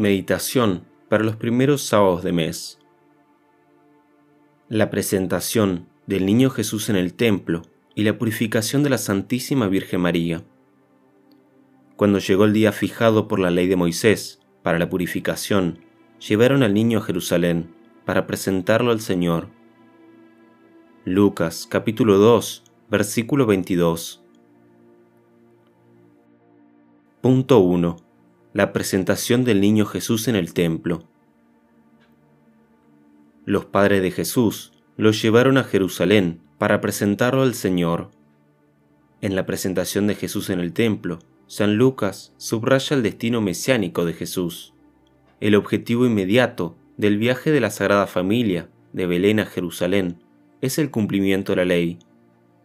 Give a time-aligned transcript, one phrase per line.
[0.00, 2.78] Meditación para los primeros sábados de mes.
[4.70, 7.60] La presentación del Niño Jesús en el templo
[7.94, 10.42] y la purificación de la Santísima Virgen María.
[11.96, 15.80] Cuando llegó el día fijado por la ley de Moisés para la purificación,
[16.26, 17.70] llevaron al niño a Jerusalén
[18.06, 19.48] para presentarlo al Señor.
[21.04, 24.24] Lucas capítulo 2, versículo 22.
[27.20, 28.09] Punto 1
[28.52, 31.04] la presentación del niño Jesús en el templo.
[33.44, 38.10] Los padres de Jesús lo llevaron a Jerusalén para presentarlo al Señor.
[39.20, 44.14] En la presentación de Jesús en el templo, San Lucas subraya el destino mesiánico de
[44.14, 44.74] Jesús,
[45.40, 50.22] el objetivo inmediato del viaje de la Sagrada Familia de Belén a Jerusalén
[50.60, 51.98] es el cumplimiento de la ley.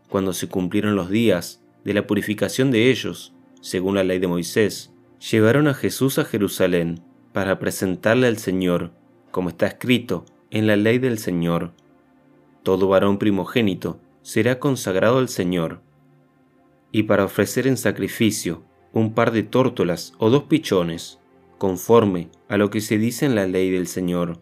[0.10, 4.92] Cuando se cumplieron los días de la purificación de ellos, según la ley de Moisés,
[5.20, 7.02] llevaron a Jesús a Jerusalén
[7.34, 8.92] para presentarle al Señor,
[9.32, 11.74] como está escrito en la ley del Señor.
[12.64, 15.82] Todo varón primogénito será consagrado al Señor,
[16.92, 21.20] y para ofrecer en sacrificio un par de tórtolas o dos pichones,
[21.58, 24.40] conforme a lo que se dice en la ley del Señor.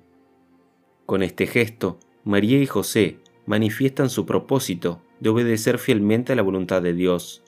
[1.06, 6.82] Con este gesto, María y José manifiestan su propósito de obedecer fielmente a la voluntad
[6.82, 7.44] de Dios,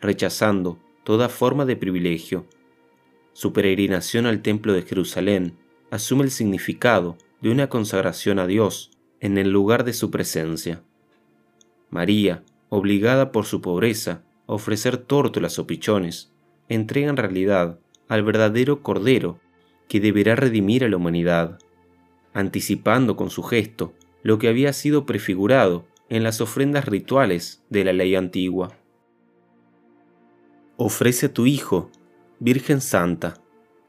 [0.00, 2.46] rechazando toda forma de privilegio
[3.32, 5.56] su peregrinación al Templo de Jerusalén
[5.90, 10.82] asume el significado de una consagración a Dios en el lugar de su presencia.
[11.90, 16.32] María, obligada por su pobreza a ofrecer tórtolas o pichones,
[16.68, 19.40] entrega en realidad al verdadero Cordero
[19.88, 21.58] que deberá redimir a la humanidad,
[22.32, 23.92] anticipando con su gesto
[24.22, 28.76] lo que había sido prefigurado en las ofrendas rituales de la ley antigua.
[30.76, 31.90] Ofrece a tu Hijo
[32.42, 33.34] Virgen Santa,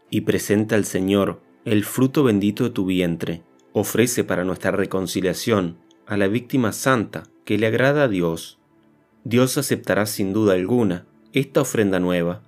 [0.09, 3.43] y presenta al Señor el fruto bendito de tu vientre.
[3.71, 8.59] Ofrece para nuestra reconciliación a la víctima santa que le agrada a Dios.
[9.23, 12.43] Dios aceptará sin duda alguna esta ofrenda nueva,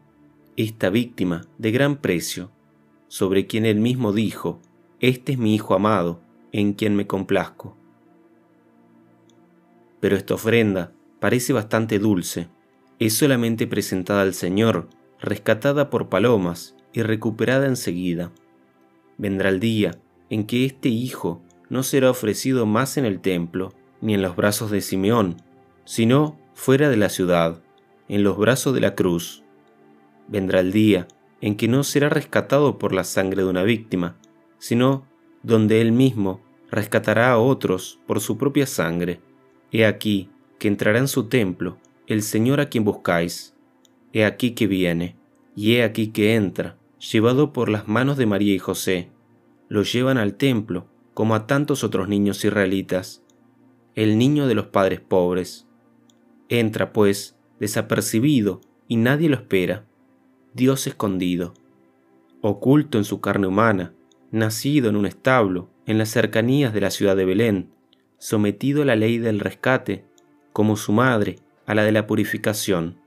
[0.58, 2.52] esta víctima de gran precio,
[3.08, 4.59] sobre quien él mismo dijo,
[5.00, 6.19] Este es mi Hijo amado,
[6.52, 7.78] en quien me complazco.
[10.02, 12.50] Pero esta ofrenda parece bastante dulce,
[13.00, 14.90] es solamente presentada al Señor
[15.24, 18.32] rescatada por palomas y recuperada enseguida.
[19.18, 19.98] Vendrá el día
[20.30, 24.70] en que este hijo no será ofrecido más en el templo, ni en los brazos
[24.70, 25.38] de Simeón,
[25.86, 27.62] sino fuera de la ciudad,
[28.10, 29.44] en los brazos de la cruz.
[30.28, 31.08] Vendrá el día
[31.40, 34.18] en que no será rescatado por la sangre de una víctima,
[34.60, 35.08] sino
[35.42, 39.22] donde él mismo rescatará a otros por su propia sangre.
[39.72, 40.30] He aquí
[40.60, 43.54] que entrará en su templo el Señor a quien buscáis
[44.13, 45.16] He aquí que viene,
[45.56, 46.78] y he aquí que entra,
[47.12, 49.09] llevado por las manos de María y José.
[49.69, 53.24] Lo llevan al templo, como a tantos otros niños israelitas,
[53.96, 55.68] el niño de los padres pobres.
[56.47, 59.85] Entra, pues, desapercibido, y nadie lo espera.
[60.53, 61.53] Dios escondido,
[62.41, 63.94] oculto en su carne humana,
[64.31, 67.69] nacido en un establo, en las cercanías de la ciudad de Belén,
[68.19, 70.06] sometido a la ley del rescate,
[70.51, 73.03] como su madre a la de la purificación.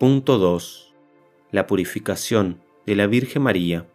[0.00, 0.94] Punto 2.
[1.52, 3.86] La purificación de la Virgen María.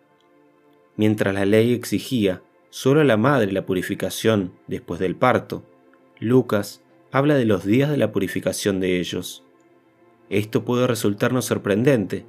[0.97, 5.63] Mientras la ley exigía solo a la madre la purificación después del parto,
[6.19, 9.43] Lucas habla de los días de la purificación de ellos.
[10.29, 12.23] Esto puede resultarnos sorprendente,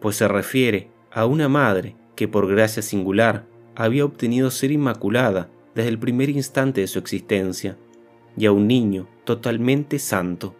[0.00, 3.44] pues se refiere a una madre que por gracia singular
[3.74, 7.76] había obtenido ser inmaculada desde el primer instante de su existencia,
[8.38, 10.54] y a un niño totalmente santo.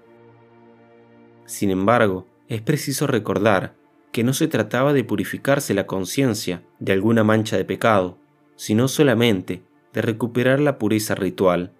[1.46, 3.74] Sin embargo, es preciso recordar
[4.10, 8.18] que no se trataba de purificarse la conciencia de alguna mancha de pecado,
[8.56, 9.62] sino solamente
[9.92, 11.72] de recuperar la pureza ritual,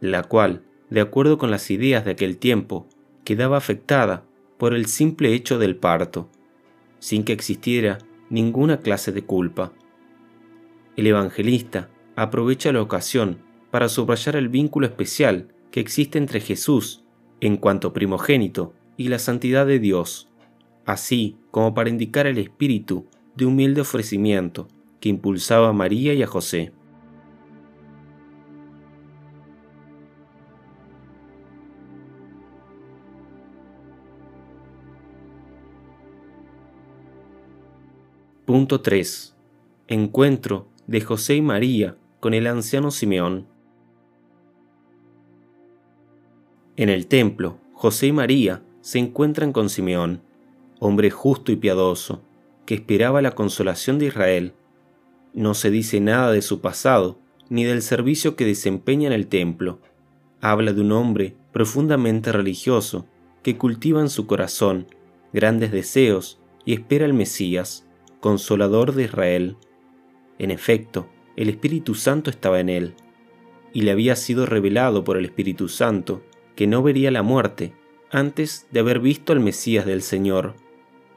[0.00, 2.86] la cual, de acuerdo con las ideas de aquel tiempo,
[3.24, 4.24] quedaba afectada
[4.58, 6.28] por el simple hecho del parto,
[6.98, 9.72] sin que existiera ninguna clase de culpa.
[10.96, 13.38] El evangelista aprovecha la ocasión
[13.70, 17.04] para subrayar el vínculo especial que existe entre Jesús,
[17.40, 20.28] en cuanto primogénito, y la santidad de Dios,
[20.84, 24.68] así como para indicar el espíritu de humilde ofrecimiento
[25.00, 26.70] que impulsaba a María y a José.
[38.44, 39.34] Punto 3.
[39.88, 43.46] Encuentro de José y María con el anciano Simeón.
[46.76, 50.22] En el templo, José y María se encuentran con Simeón,
[50.78, 52.22] hombre justo y piadoso,
[52.66, 54.54] que esperaba la consolación de Israel.
[55.34, 57.18] No se dice nada de su pasado,
[57.48, 59.80] ni del servicio que desempeña en el templo.
[60.40, 63.06] Habla de un hombre profundamente religioso,
[63.42, 64.86] que cultiva en su corazón
[65.32, 67.86] grandes deseos y espera al Mesías
[68.20, 69.56] consolador de Israel.
[70.38, 72.94] En efecto, el Espíritu Santo estaba en él,
[73.72, 76.22] y le había sido revelado por el Espíritu Santo
[76.54, 77.72] que no vería la muerte
[78.10, 80.54] antes de haber visto al Mesías del Señor.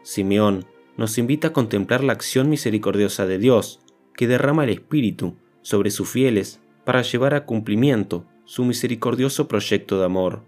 [0.03, 3.79] Simeón nos invita a contemplar la acción misericordiosa de Dios,
[4.15, 10.05] que derrama el Espíritu sobre sus fieles para llevar a cumplimiento su misericordioso proyecto de
[10.05, 10.43] amor.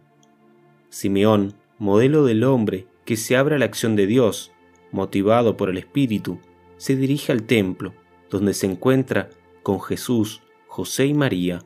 [0.89, 4.51] Simeón, modelo del hombre que se abre a la acción de Dios
[4.91, 6.39] motivado por el Espíritu,
[6.77, 7.93] se dirige al templo,
[8.29, 9.29] donde se encuentra
[9.63, 11.59] con Jesús, José y María.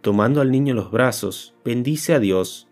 [0.00, 2.68] Tomando al niño en los brazos, bendice a Dios.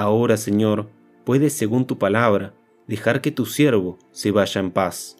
[0.00, 0.88] Ahora, Señor,
[1.26, 2.54] puedes, según tu palabra,
[2.86, 5.18] dejar que tu siervo se vaya en paz.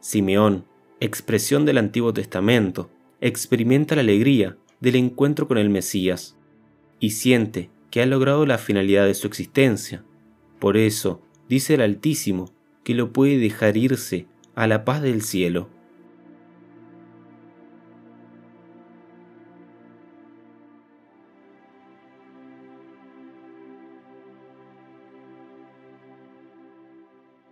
[0.00, 0.64] Simeón,
[1.00, 2.88] expresión del Antiguo Testamento,
[3.20, 6.34] experimenta la alegría del encuentro con el Mesías
[6.98, 10.02] y siente que ha logrado la finalidad de su existencia.
[10.58, 12.54] Por eso, dice el Altísimo,
[12.84, 15.68] que lo puede dejar irse a la paz del cielo.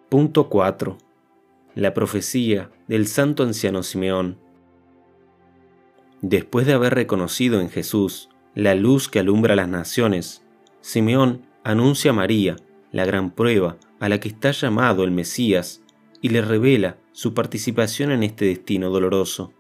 [0.09, 0.97] Punto 4.
[1.75, 4.39] La profecía del santo anciano Simeón.
[6.23, 10.43] Después de haber reconocido en Jesús la luz que alumbra las naciones,
[10.81, 12.57] Simeón anuncia a María
[12.91, 15.83] la gran prueba a la que está llamado el Mesías
[16.23, 19.53] y le revela su participación en este destino doloroso.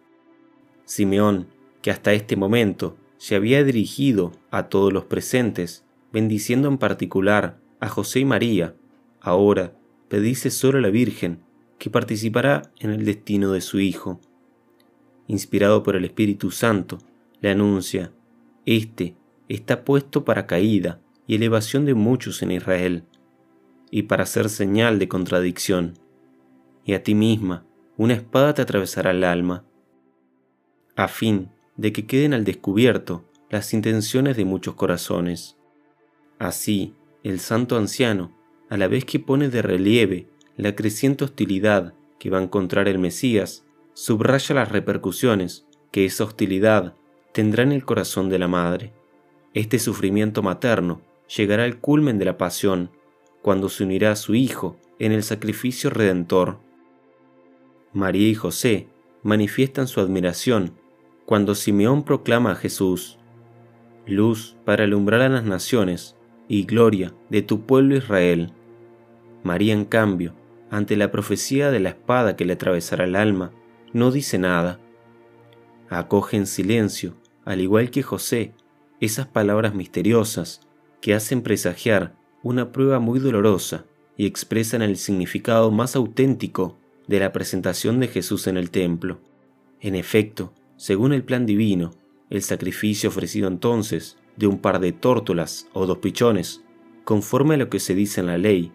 [0.87, 1.49] Simeón,
[1.83, 7.91] que hasta este momento se había dirigido a todos los presentes, bendiciendo en particular a
[7.91, 8.75] José y María,
[9.21, 9.75] ahora
[10.09, 11.41] pedice solo a la Virgen,
[11.79, 14.21] que participará en el destino de su Hijo.
[15.27, 16.99] Inspirado por el Espíritu Santo,
[17.41, 18.13] le anuncia,
[18.67, 19.17] Este
[19.49, 23.05] está puesto para caída y elevación de muchos en Israel
[23.91, 25.95] y para ser señal de contradicción.
[26.85, 27.67] Y a ti misma
[27.97, 29.65] una espada te atravesará el alma,
[30.95, 35.57] a fin de que queden al descubierto las intenciones de muchos corazones.
[36.39, 36.95] Así,
[37.25, 38.38] el santo anciano,
[38.69, 40.27] a la vez que pone de relieve
[40.57, 46.95] la creciente hostilidad que va a encontrar el Mesías, subraya las repercusiones que esa hostilidad
[47.33, 48.93] tendrá en el corazón de la madre.
[49.55, 51.01] Este sufrimiento materno
[51.35, 52.91] llegará al culmen de la pasión
[53.43, 56.59] cuando se unirá a su Hijo en el sacrificio redentor.
[57.93, 58.89] María y José
[59.23, 60.73] manifiestan su admiración
[61.25, 63.19] cuando Simeón proclama a Jesús,
[64.07, 66.17] luz para alumbrar a las naciones
[66.49, 68.53] y gloria de tu pueblo Israel.
[69.43, 70.35] María, en cambio,
[70.71, 73.53] ante la profecía de la espada que le atravesará el alma,
[73.93, 74.81] no dice nada.
[75.89, 77.15] Acoge en silencio,
[77.45, 78.53] al igual que José,
[79.01, 80.61] esas palabras misteriosas
[81.01, 83.85] que hacen presagiar una prueba muy dolorosa
[84.17, 86.77] y expresan el significado más auténtico
[87.07, 89.21] de la presentación de Jesús en el templo.
[89.81, 91.93] En efecto, según el plan divino,
[92.31, 96.63] el sacrificio ofrecido entonces de un par de tórtolas o dos pichones,
[97.05, 98.73] conforme a lo que se dice en la ley,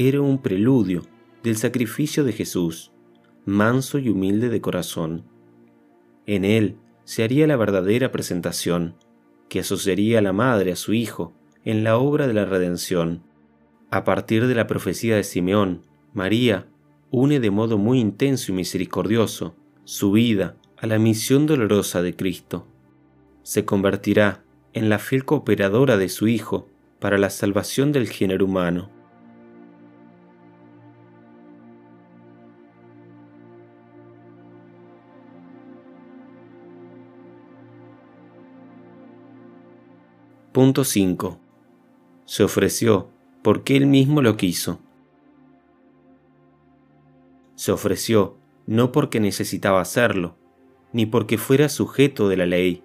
[0.00, 1.02] era un preludio
[1.42, 2.92] del sacrificio de Jesús,
[3.44, 5.24] manso y humilde de corazón.
[6.24, 8.94] En él se haría la verdadera presentación,
[9.48, 13.24] que asociaría a la madre a su hijo en la obra de la redención.
[13.90, 15.82] A partir de la profecía de Simeón,
[16.14, 16.68] María
[17.10, 22.68] une de modo muy intenso y misericordioso su vida a la misión dolorosa de Cristo.
[23.42, 26.68] Se convertirá en la fiel cooperadora de su Hijo
[27.00, 28.96] para la salvación del género humano.
[40.52, 41.38] Punto 5
[42.24, 43.08] se ofreció
[43.42, 44.80] porque él mismo lo quiso.
[47.54, 48.36] Se ofreció
[48.66, 50.36] no porque necesitaba hacerlo,
[50.92, 52.82] ni porque fuera sujeto de la ley,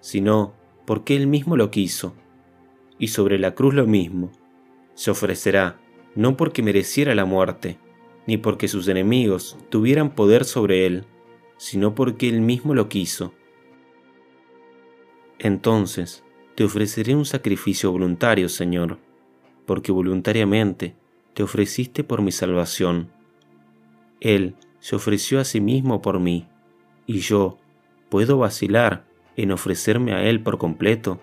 [0.00, 0.54] sino
[0.86, 2.14] porque Él mismo lo quiso.
[2.98, 4.30] Y sobre la cruz lo mismo.
[4.94, 5.78] Se ofrecerá
[6.14, 7.78] no porque mereciera la muerte,
[8.26, 11.04] ni porque sus enemigos tuvieran poder sobre Él,
[11.56, 13.34] sino porque Él mismo lo quiso.
[15.38, 16.24] Entonces,
[16.56, 18.98] te ofreceré un sacrificio voluntario, Señor,
[19.66, 20.96] porque voluntariamente
[21.34, 23.10] te ofreciste por mi salvación.
[24.20, 26.48] Él se ofreció a sí mismo por mí,
[27.06, 27.58] y yo,
[28.08, 29.04] ¿puedo vacilar
[29.36, 31.20] en ofrecerme a Él por completo?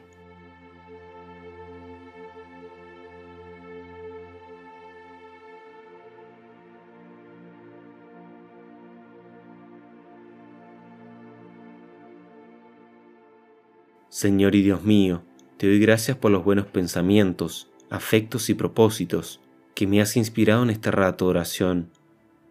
[14.13, 15.23] Señor y Dios mío,
[15.57, 19.41] te doy gracias por los buenos pensamientos, afectos y propósitos
[19.73, 21.89] que me has inspirado en este rato de oración.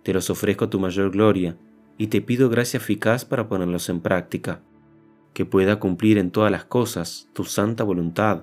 [0.03, 1.57] Te los ofrezco a tu mayor gloria
[1.99, 4.61] y te pido gracia eficaz para ponerlos en práctica,
[5.35, 8.43] que pueda cumplir en todas las cosas tu santa voluntad.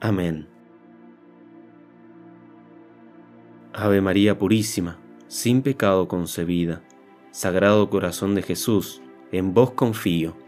[0.00, 0.48] Amén.
[3.72, 4.98] Ave María Purísima,
[5.28, 6.82] sin pecado concebida,
[7.30, 9.00] Sagrado Corazón de Jesús,
[9.30, 10.47] en vos confío.